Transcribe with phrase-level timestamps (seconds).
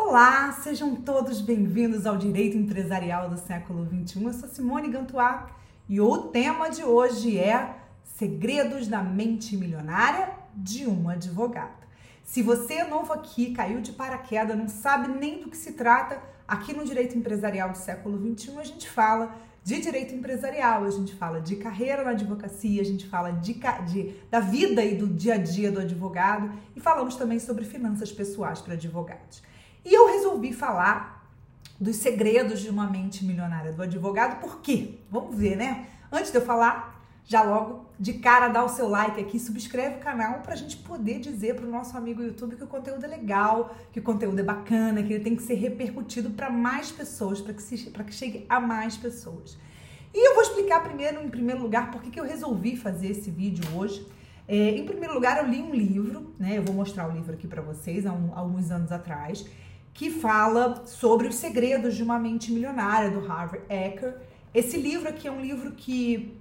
[0.00, 4.24] Olá, sejam todos bem-vindos ao Direito Empresarial do século XXI.
[4.24, 5.50] Eu sou Simone Gantuá
[5.88, 7.74] e o tema de hoje é
[8.04, 11.84] Segredos da Mente Milionária de um Advogado.
[12.22, 16.22] Se você é novo aqui, caiu de paraquedas, não sabe nem do que se trata,
[16.46, 19.34] aqui no Direito Empresarial do século XXI a gente fala
[19.64, 23.52] de direito empresarial, a gente fala de carreira na advocacia, a gente fala de,
[23.86, 28.10] de, da vida e do dia a dia do advogado e falamos também sobre finanças
[28.10, 29.42] pessoais para advogados.
[29.84, 31.18] E eu resolvi falar
[31.80, 34.96] dos segredos de uma mente milionária do advogado, por quê?
[35.10, 35.86] Vamos ver, né?
[36.10, 39.98] Antes de eu falar, já logo de cara dá o seu like aqui, subscreve o
[40.00, 43.08] canal para a gente poder dizer para o nosso amigo YouTube que o conteúdo é
[43.08, 47.40] legal, que o conteúdo é bacana, que ele tem que ser repercutido para mais pessoas,
[47.40, 49.56] para que, que chegue a mais pessoas.
[50.12, 53.62] E eu vou explicar primeiro, em primeiro lugar, por que eu resolvi fazer esse vídeo
[53.76, 54.06] hoje.
[54.48, 56.56] É, em primeiro lugar, eu li um livro, né?
[56.56, 59.44] Eu vou mostrar o livro aqui para vocês, há, um, há alguns anos atrás
[59.98, 64.14] que fala sobre os segredos de uma mente milionária do Harvard Ecker.
[64.54, 66.38] Esse livro aqui é um livro que,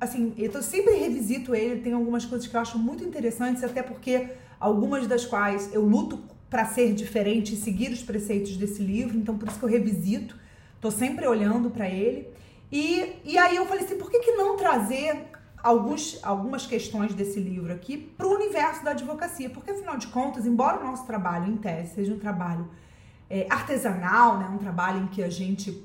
[0.00, 4.28] assim, eu sempre revisito ele, tem algumas coisas que eu acho muito interessantes, até porque
[4.58, 9.36] algumas das quais eu luto para ser diferente e seguir os preceitos desse livro, então
[9.36, 10.34] por isso que eu revisito,
[10.80, 12.28] tô sempre olhando para ele.
[12.72, 15.26] E, e aí eu falei assim, por que, que não trazer
[15.64, 20.44] alguns, algumas questões desse livro aqui para o universo da advocacia, porque afinal de contas,
[20.44, 22.68] embora o nosso trabalho em tese seja um trabalho
[23.30, 25.82] é, artesanal, né, um trabalho em que a gente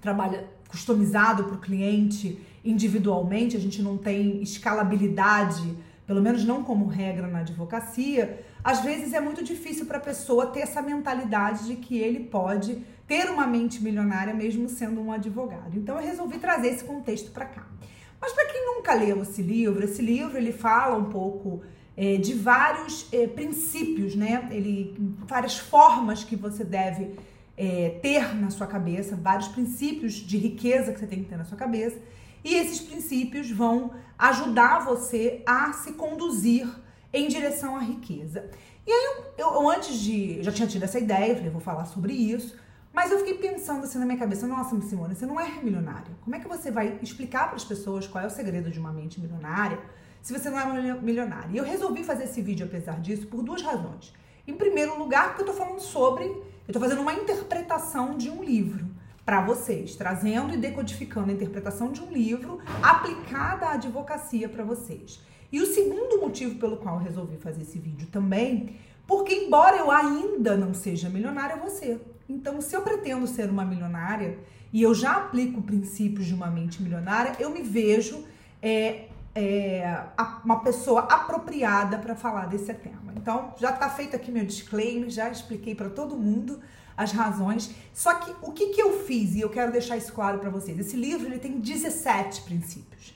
[0.00, 6.86] trabalha customizado para o cliente individualmente, a gente não tem escalabilidade, pelo menos não como
[6.86, 11.76] regra na advocacia, às vezes é muito difícil para a pessoa ter essa mentalidade de
[11.76, 15.78] que ele pode ter uma mente milionária mesmo sendo um advogado.
[15.78, 17.75] Então eu resolvi trazer esse contexto para cá.
[18.20, 21.62] Mas para quem nunca leu esse livro, esse livro ele fala um pouco
[21.96, 24.48] é, de vários é, princípios, né?
[24.50, 24.94] Ele,
[25.26, 27.16] várias formas que você deve
[27.56, 31.44] é, ter na sua cabeça, vários princípios de riqueza que você tem que ter na
[31.44, 31.98] sua cabeça.
[32.44, 36.68] E esses princípios vão ajudar você a se conduzir
[37.12, 38.48] em direção à riqueza.
[38.86, 39.04] E aí,
[39.38, 40.36] eu, eu antes de.
[40.38, 42.56] Eu já tinha tido essa ideia, falei, vou falar sobre isso.
[42.96, 46.16] Mas eu fiquei pensando assim na minha cabeça, nossa, Simone, você não é milionária.
[46.24, 48.90] Como é que você vai explicar para as pessoas qual é o segredo de uma
[48.90, 49.78] mente milionária
[50.22, 51.50] se você não é milionária?
[51.52, 54.14] E eu resolvi fazer esse vídeo, apesar disso, por duas razões.
[54.48, 58.42] Em primeiro lugar, porque eu estou falando sobre, eu estou fazendo uma interpretação de um
[58.42, 58.86] livro
[59.26, 65.20] para vocês, trazendo e decodificando a interpretação de um livro aplicada à advocacia para vocês.
[65.52, 68.74] E o segundo motivo pelo qual eu resolvi fazer esse vídeo também,
[69.06, 72.00] porque embora eu ainda não seja milionária, você.
[72.28, 74.38] Então, se eu pretendo ser uma milionária
[74.72, 78.24] e eu já aplico princípios de uma mente milionária, eu me vejo
[78.60, 80.02] é, é,
[80.44, 83.12] uma pessoa apropriada para falar desse tema.
[83.16, 86.60] Então, já está feito aqui meu disclaimer, já expliquei para todo mundo
[86.96, 87.70] as razões.
[87.92, 90.78] Só que o que, que eu fiz, e eu quero deixar isso claro para vocês,
[90.78, 93.14] esse livro ele tem 17 princípios.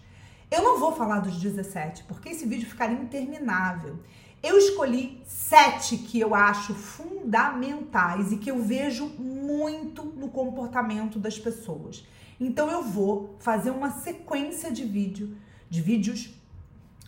[0.50, 4.00] Eu não vou falar dos 17, porque esse vídeo ficaria interminável.
[4.42, 11.38] Eu escolhi sete que eu acho fundamentais e que eu vejo muito no comportamento das
[11.38, 12.06] pessoas.
[12.40, 15.36] Então eu vou fazer uma sequência de vídeo,
[15.68, 16.30] de vídeos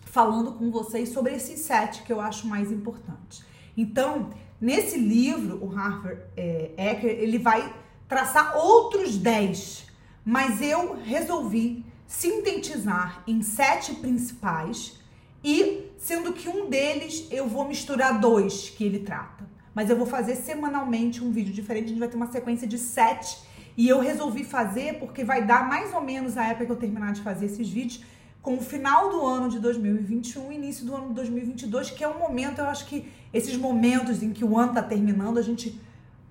[0.05, 3.43] falando com vocês sobre esses sete que eu acho mais importantes.
[3.75, 4.29] Então,
[4.61, 7.75] nesse livro, o Harvard é, Ecker, ele vai
[8.07, 9.87] traçar outros dez,
[10.23, 15.01] mas eu resolvi sintetizar em sete principais
[15.43, 19.49] e sendo que um deles eu vou misturar dois que ele trata.
[19.73, 22.77] Mas eu vou fazer semanalmente um vídeo diferente, a gente vai ter uma sequência de
[22.77, 23.39] sete.
[23.77, 27.13] E eu resolvi fazer porque vai dar mais ou menos a época que eu terminar
[27.13, 28.05] de fazer esses vídeos,
[28.43, 32.19] com o final do ano de 2021 início do ano de 2022, que é um
[32.19, 35.81] momento, eu acho que esses momentos em que o ano está terminando, a gente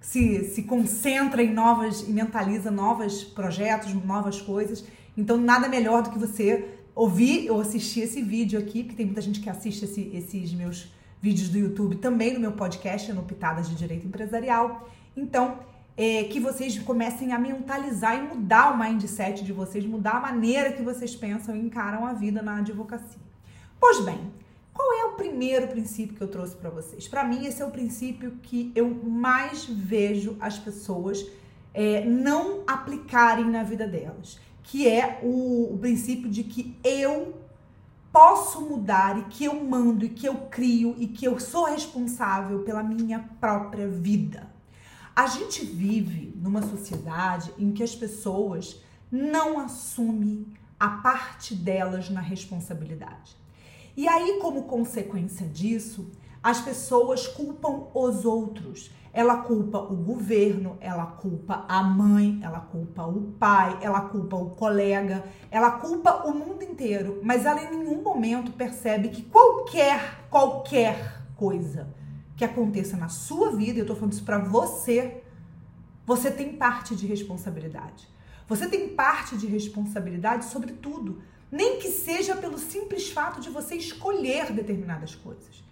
[0.02, 4.84] se, se concentra em novas e mentaliza novos projetos, novas coisas.
[5.16, 9.22] Então, nada melhor do que você ouvir ou assistir esse vídeo aqui, porque tem muita
[9.22, 10.92] gente que assiste esse, esses meus
[11.22, 14.90] vídeos do YouTube também no meu podcast, no Pitadas de Direito Empresarial.
[15.16, 15.60] Então,
[15.96, 20.72] é, que vocês comecem a mentalizar e mudar o mindset de vocês, mudar a maneira
[20.72, 23.20] que vocês pensam e encaram a vida na advocacia.
[23.80, 24.20] Pois bem,
[24.74, 27.08] qual é o primeiro princípio que eu trouxe para vocês?
[27.08, 31.26] Para mim, esse é o princípio que eu mais vejo as pessoas
[31.74, 37.42] é, não aplicarem na vida delas que é o, o princípio de que eu
[38.12, 42.60] posso mudar e que eu mando e que eu crio e que eu sou responsável
[42.64, 44.52] pela minha própria vida.
[45.16, 48.82] A gente vive numa sociedade em que as pessoas
[49.12, 50.48] não assumem
[50.80, 53.36] a parte delas na responsabilidade.
[53.96, 56.10] E aí, como consequência disso,
[56.44, 58.92] as pessoas culpam os outros.
[59.14, 64.52] ela culpa o governo, ela culpa a mãe, ela culpa o pai, ela culpa o
[64.52, 71.26] colega, ela culpa o mundo inteiro, mas ela em nenhum momento percebe que qualquer, qualquer
[71.36, 71.94] coisa
[72.38, 75.22] que aconteça na sua vida, eu tô falando isso para você,
[76.06, 78.08] você tem parte de responsabilidade.
[78.48, 81.22] Você tem parte de responsabilidade sobre tudo,
[81.52, 85.64] nem que seja pelo simples fato de você escolher determinadas coisas.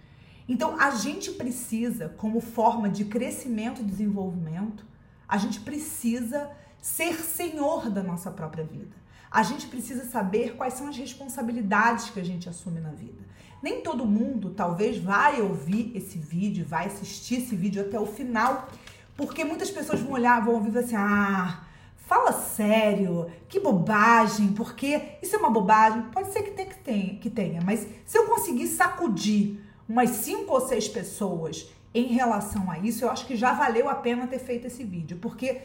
[0.50, 4.84] Então, a gente precisa, como forma de crescimento e desenvolvimento,
[5.28, 6.50] a gente precisa
[6.82, 8.98] ser senhor da nossa própria vida.
[9.30, 13.24] A gente precisa saber quais são as responsabilidades que a gente assume na vida.
[13.62, 18.70] Nem todo mundo, talvez, vai ouvir esse vídeo, vai assistir esse vídeo até o final,
[19.16, 21.64] porque muitas pessoas vão olhar, vão ouvir assim: ah,
[21.96, 26.02] fala sério, que bobagem, porque isso é uma bobagem.
[26.12, 30.88] Pode ser que tenha, que tenha, mas se eu conseguir sacudir umas cinco ou seis
[30.88, 34.84] pessoas em relação a isso, eu acho que já valeu a pena ter feito esse
[34.84, 35.60] vídeo, porque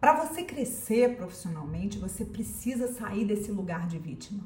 [0.00, 4.42] para você crescer profissionalmente, você precisa sair desse lugar de vítima.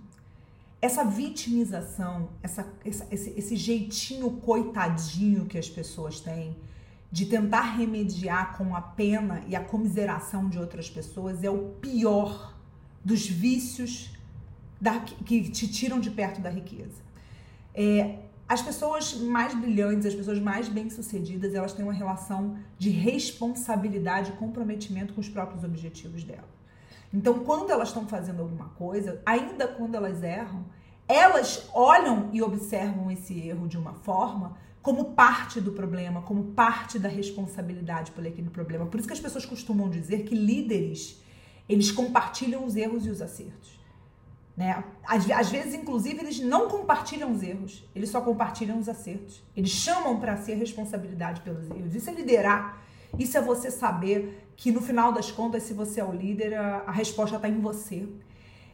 [0.81, 6.57] Essa vitimização, essa, essa, esse, esse jeitinho coitadinho que as pessoas têm
[7.11, 12.55] de tentar remediar com a pena e a comiseração de outras pessoas é o pior
[13.05, 14.11] dos vícios
[14.81, 17.03] da, que te tiram de perto da riqueza.
[17.75, 24.31] É, as pessoas mais brilhantes, as pessoas mais bem-sucedidas, elas têm uma relação de responsabilidade
[24.31, 26.49] e comprometimento com os próprios objetivos dela.
[27.13, 30.65] Então, quando elas estão fazendo alguma coisa, ainda quando elas erram,
[31.09, 36.99] elas olham e observam esse erro de uma forma como parte do problema, como parte
[36.99, 38.87] da responsabilidade por aquele problema.
[38.87, 41.21] Por isso que as pessoas costumam dizer que líderes,
[41.69, 43.81] eles compartilham os erros e os acertos.
[44.57, 44.83] Né?
[45.05, 49.43] Às, às, vezes, inclusive, eles não compartilham os erros, eles só compartilham os acertos.
[49.55, 51.95] Eles chamam para si a responsabilidade pelos erros.
[51.95, 52.83] Isso é liderar.
[53.19, 56.85] Isso é você saber que no final das contas, se você é o líder, a,
[56.87, 58.09] a resposta está em você.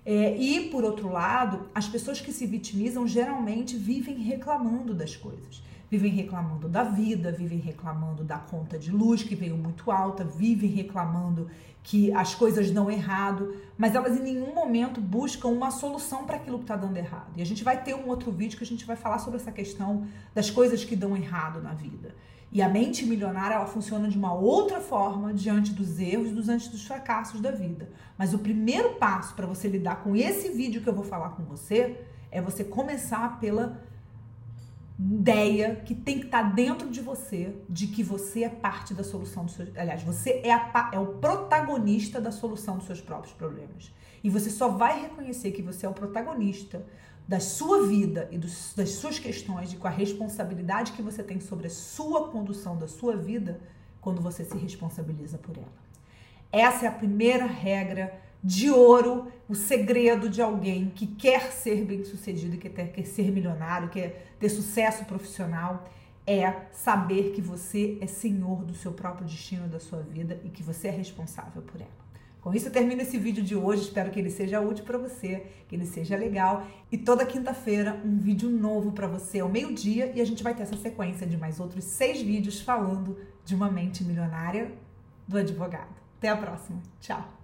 [0.05, 5.63] É, e, por outro lado, as pessoas que se vitimizam geralmente vivem reclamando das coisas
[5.93, 10.71] vivem reclamando da vida, vivem reclamando da conta de luz que veio muito alta, vivem
[10.71, 11.51] reclamando
[11.83, 16.57] que as coisas dão errado, mas elas em nenhum momento buscam uma solução para aquilo
[16.57, 17.33] que está dando errado.
[17.37, 19.53] E a gente vai ter um outro vídeo que a gente vai falar sobre essa
[19.53, 22.15] questão das coisas que dão errado na vida.
[22.51, 26.87] E a mente milionária ela funciona de uma outra forma diante dos erros, diante dos
[26.87, 27.91] fracassos da vida.
[28.17, 31.43] Mas o primeiro passo para você lidar com esse vídeo que eu vou falar com
[31.43, 32.01] você
[32.31, 33.92] é você começar pela
[34.99, 39.03] ideia que tem que estar tá dentro de você de que você é parte da
[39.03, 39.77] solução dos seus.
[39.77, 43.93] Aliás, você é, a, é o protagonista da solução dos seus próprios problemas.
[44.23, 46.85] E você só vai reconhecer que você é o protagonista
[47.27, 51.41] da sua vida e dos, das suas questões e com a responsabilidade que você tem
[51.41, 53.61] sobre a sua condução da sua vida
[54.01, 55.83] quando você se responsabiliza por ela.
[56.51, 62.57] Essa é a primeira regra de ouro, o segredo de alguém que quer ser bem-sucedido,
[62.57, 65.89] que quer, ser milionário, quer ter sucesso profissional,
[66.27, 70.63] é saber que você é senhor do seu próprio destino, da sua vida e que
[70.63, 72.03] você é responsável por ela.
[72.41, 75.47] Com isso eu termino esse vídeo de hoje, espero que ele seja útil para você,
[75.69, 76.67] que ele seja legal.
[76.91, 80.65] E toda quinta-feira um vídeo novo para você ao meio-dia e a gente vai ter
[80.65, 84.73] essa sequência de mais outros seis vídeos falando de uma mente milionária
[85.29, 85.95] do advogado.
[86.19, 86.83] Até a próxima.
[87.01, 87.42] Tchau!